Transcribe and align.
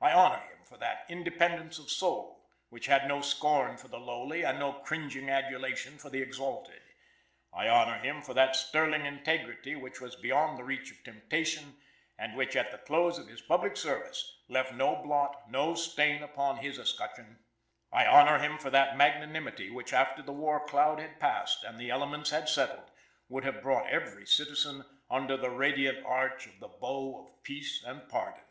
I 0.00 0.12
honor 0.12 0.38
him 0.42 0.62
for 0.64 0.78
that 0.78 1.06
independence 1.08 1.76
of 1.80 1.90
soul 1.90 2.46
which 2.68 2.86
had 2.86 3.08
no 3.08 3.20
scorn 3.20 3.76
for 3.76 3.88
the 3.88 3.98
lowly, 3.98 4.44
and 4.44 4.60
no 4.60 4.74
cringing 4.74 5.28
adulation 5.28 5.98
for 5.98 6.08
the 6.08 6.22
exalted. 6.22 6.82
I 7.52 7.68
honor 7.68 7.98
him 7.98 8.22
for 8.22 8.32
that 8.32 8.54
sterling 8.54 9.04
integrity 9.06 9.74
which 9.74 10.00
was 10.00 10.14
beyond 10.14 10.56
the 10.56 10.62
reach 10.62 10.92
of 10.92 11.02
temptation, 11.02 11.78
and 12.16 12.36
which, 12.36 12.54
at 12.54 12.70
the 12.70 12.78
close 12.78 13.18
of 13.18 13.26
his 13.26 13.40
public 13.42 13.76
service, 13.76 14.38
left 14.46 14.72
no 14.72 14.94
blot, 15.02 15.50
no 15.50 15.74
stain 15.74 16.22
upon 16.22 16.58
his 16.58 16.78
escutcheon. 16.78 17.36
I 17.90 18.06
honor 18.06 18.38
him 18.38 18.58
for 18.58 18.70
that 18.70 18.96
magnanimity 18.96 19.68
which 19.70 19.92
after 19.92 20.22
the 20.22 20.30
war 20.32 20.64
cloud 20.64 21.00
had 21.00 21.18
passed, 21.18 21.64
and 21.64 21.76
the 21.76 21.90
elements 21.90 22.30
had 22.30 22.48
settled, 22.48 22.92
would 23.28 23.42
have 23.42 23.62
brought 23.62 23.90
every 23.90 24.26
citizen 24.28 24.84
under 25.10 25.36
the 25.36 25.50
radiant 25.50 26.06
arch 26.06 26.46
of 26.46 26.60
the 26.60 26.68
bow 26.68 27.26
of 27.26 27.42
peace 27.42 27.82
and 27.82 28.08
pardon." 28.08 28.44